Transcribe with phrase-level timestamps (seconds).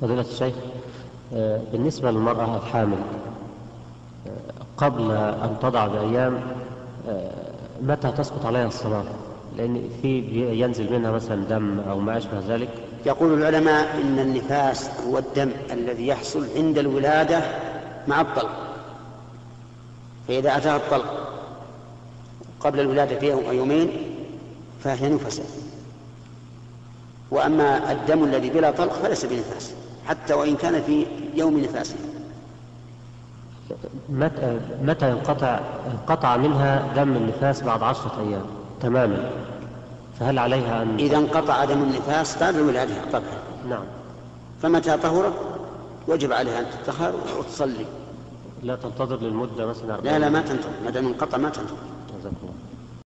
[0.00, 0.54] فضيلة الشيخ
[1.34, 2.98] آه، بالنسبة للمرأة الحامل
[4.26, 4.30] آه،
[4.76, 6.40] قبل أن تضع بأيام
[7.08, 7.30] آه،
[7.82, 9.04] متى تسقط عليها الصلاة؟
[9.56, 10.18] لأن في
[10.60, 12.68] ينزل منها مثلا دم أو ما أشبه ذلك.
[13.06, 17.40] يقول العلماء إن النفاس هو الدم الذي يحصل عند الولادة
[18.08, 18.50] مع الطلق.
[20.28, 21.26] فإذا أتاها الطلق
[22.60, 23.90] قبل الولادة بيوم أو يومين
[24.84, 25.42] فهي نفسة
[27.30, 29.72] وأما الدم الذي بلا طلق فليس بنفاس
[30.06, 31.96] حتى وإن كان في يوم نفاسه
[34.08, 35.60] متى متى ينقطع
[35.92, 38.44] انقطع منها دم النفاس بعد عشرة أيام؟
[38.82, 39.30] تماما.
[40.20, 43.38] فهل عليها أن إذا انقطع دم النفاس بعد الولادة طبعا.
[43.68, 43.84] نعم.
[44.62, 45.32] فمتى طهرت؟
[46.08, 47.86] وجب عليها أن تطهر وتصلي.
[48.62, 50.70] لا تنتظر للمدة مثلا لا لا ما تنتظر.
[50.84, 51.76] ما دام انقطع ما تنتظر.
[52.18, 52.54] جزاك الله.